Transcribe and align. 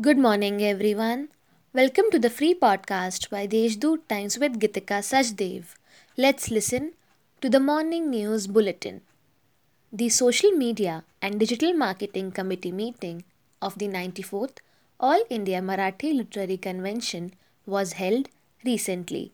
Good 0.00 0.18
morning, 0.18 0.60
everyone. 0.60 1.28
Welcome 1.72 2.06
to 2.10 2.18
the 2.18 2.28
free 2.28 2.52
podcast 2.52 3.30
by 3.30 3.46
Deshdoot 3.46 4.08
Times 4.08 4.36
with 4.40 4.58
Gitika 4.58 4.98
Sajdev. 5.08 5.76
Let's 6.16 6.50
listen 6.50 6.94
to 7.40 7.48
the 7.48 7.60
morning 7.60 8.10
news 8.10 8.48
bulletin. 8.48 9.02
The 9.92 10.08
Social 10.08 10.50
Media 10.50 11.04
and 11.22 11.38
Digital 11.38 11.72
Marketing 11.74 12.32
Committee 12.32 12.72
meeting 12.72 13.22
of 13.62 13.78
the 13.78 13.86
94th 13.86 14.56
All 14.98 15.22
India 15.30 15.60
Marathi 15.60 16.12
Literary 16.12 16.56
Convention 16.56 17.32
was 17.64 17.92
held 17.92 18.28
recently. 18.64 19.32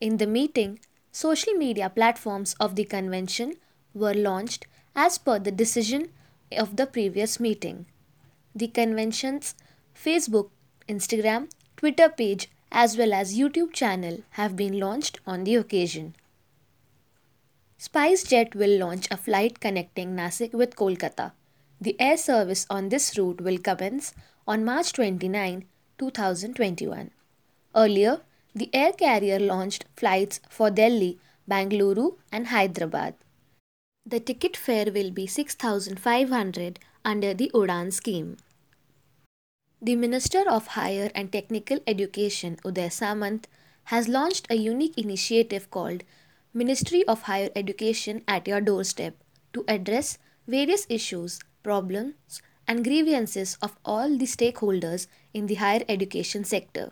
In 0.00 0.16
the 0.16 0.26
meeting, 0.26 0.80
social 1.12 1.52
media 1.52 1.90
platforms 1.90 2.54
of 2.58 2.76
the 2.76 2.84
convention 2.84 3.56
were 3.92 4.14
launched 4.14 4.66
as 4.96 5.18
per 5.18 5.38
the 5.38 5.52
decision 5.52 6.08
of 6.50 6.76
the 6.76 6.86
previous 6.86 7.38
meeting. 7.38 7.84
The 8.54 8.68
convention's 8.68 9.54
Facebook, 10.04 10.50
Instagram, 10.88 11.50
Twitter 11.76 12.08
page, 12.08 12.48
as 12.70 12.96
well 12.96 13.12
as 13.12 13.36
YouTube 13.36 13.72
channel 13.72 14.22
have 14.30 14.54
been 14.54 14.78
launched 14.78 15.18
on 15.26 15.44
the 15.44 15.56
occasion. 15.56 16.14
SpiceJet 17.80 18.54
will 18.54 18.78
launch 18.78 19.08
a 19.10 19.16
flight 19.16 19.60
connecting 19.60 20.14
Nasik 20.14 20.52
with 20.52 20.76
Kolkata. 20.76 21.32
The 21.80 21.96
air 22.00 22.16
service 22.16 22.66
on 22.70 22.88
this 22.88 23.16
route 23.18 23.40
will 23.40 23.58
commence 23.58 24.14
on 24.46 24.64
March 24.64 24.92
29, 24.92 25.64
2021. 25.98 27.10
Earlier, 27.74 28.20
the 28.54 28.70
air 28.72 28.92
carrier 28.92 29.38
launched 29.38 29.84
flights 29.96 30.40
for 30.48 30.70
Delhi, 30.70 31.18
Bangalore, 31.46 32.14
and 32.32 32.48
Hyderabad. 32.48 33.14
The 34.06 34.20
ticket 34.20 34.56
fare 34.56 34.92
will 34.92 35.10
be 35.10 35.26
6500 35.26 36.78
under 37.04 37.34
the 37.34 37.50
Udan 37.54 37.92
scheme. 37.92 38.36
The 39.80 39.94
Minister 39.94 40.42
of 40.50 40.66
Higher 40.74 41.08
and 41.14 41.30
Technical 41.30 41.78
Education, 41.86 42.56
Uday 42.64 42.90
Samant, 42.90 43.44
has 43.84 44.08
launched 44.08 44.48
a 44.50 44.56
unique 44.56 44.98
initiative 44.98 45.70
called 45.70 46.02
Ministry 46.52 47.04
of 47.06 47.22
Higher 47.22 47.50
Education 47.54 48.24
at 48.26 48.48
Your 48.48 48.60
Doorstep 48.60 49.14
to 49.52 49.64
address 49.68 50.18
various 50.48 50.84
issues, 50.88 51.38
problems, 51.62 52.42
and 52.66 52.82
grievances 52.82 53.56
of 53.62 53.76
all 53.84 54.18
the 54.18 54.24
stakeholders 54.24 55.06
in 55.32 55.46
the 55.46 55.54
higher 55.54 55.84
education 55.88 56.42
sector. 56.42 56.90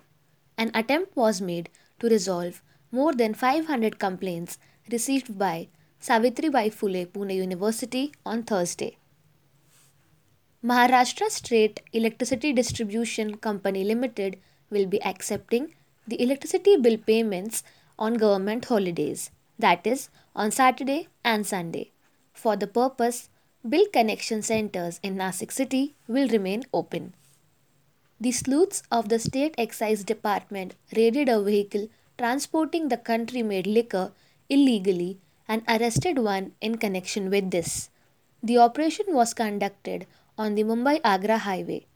An 0.56 0.70
attempt 0.72 1.16
was 1.16 1.40
made 1.40 1.70
to 1.98 2.08
resolve 2.08 2.62
more 2.92 3.12
than 3.12 3.34
500 3.34 3.98
complaints 3.98 4.58
received 4.92 5.36
by 5.36 5.66
Savitribai 6.00 6.72
Phule 6.72 7.04
Pune 7.08 7.34
University 7.34 8.12
on 8.24 8.44
Thursday. 8.44 8.96
Maharashtra 10.68 11.30
State 11.30 11.80
Electricity 11.92 12.52
Distribution 12.52 13.36
Company 13.36 13.84
Limited 13.84 14.36
will 14.68 14.86
be 14.86 15.00
accepting 15.04 15.74
the 16.08 16.20
electricity 16.20 16.76
bill 16.76 16.96
payments 16.96 17.62
on 18.00 18.14
government 18.14 18.64
holidays, 18.64 19.30
that 19.60 19.86
is, 19.86 20.08
on 20.34 20.50
Saturday 20.50 21.06
and 21.22 21.46
Sunday. 21.46 21.92
For 22.32 22.56
the 22.56 22.66
purpose, 22.66 23.28
bill 23.68 23.86
connection 23.92 24.42
centers 24.42 24.98
in 25.04 25.14
Nasik 25.14 25.52
city 25.52 25.94
will 26.08 26.26
remain 26.26 26.64
open. 26.74 27.14
The 28.20 28.32
sleuths 28.32 28.82
of 28.90 29.08
the 29.08 29.20
State 29.20 29.54
Excise 29.56 30.02
Department 30.02 30.74
raided 30.96 31.28
a 31.28 31.40
vehicle 31.40 31.88
transporting 32.18 32.88
the 32.88 32.96
country 32.96 33.44
made 33.44 33.68
liquor 33.68 34.10
illegally 34.48 35.20
and 35.46 35.62
arrested 35.68 36.18
one 36.18 36.54
in 36.60 36.78
connection 36.78 37.30
with 37.30 37.52
this. 37.52 37.88
The 38.42 38.58
operation 38.58 39.06
was 39.10 39.32
conducted 39.32 40.06
on 40.38 40.54
the 40.54 40.64
Mumbai 40.64 41.00
Agra 41.04 41.38
highway. 41.38 41.86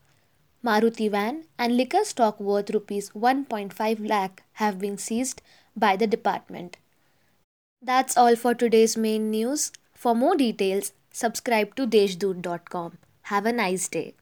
Maruti 0.64 1.10
van 1.10 1.44
and 1.58 1.76
liquor 1.76 2.04
stock 2.04 2.38
worth 2.38 2.70
rupees 2.70 3.10
1.5 3.10 4.08
lakh 4.08 4.42
have 4.54 4.78
been 4.78 4.98
seized 4.98 5.42
by 5.76 5.96
the 5.96 6.06
department. 6.06 6.76
That's 7.80 8.16
all 8.16 8.36
for 8.36 8.54
today's 8.54 8.96
main 8.96 9.30
news. 9.30 9.72
For 9.94 10.14
more 10.14 10.36
details, 10.36 10.92
subscribe 11.10 11.74
to 11.76 11.86
deshdoot.com. 11.86 12.98
Have 13.22 13.46
a 13.46 13.52
nice 13.52 13.88
day. 13.88 14.14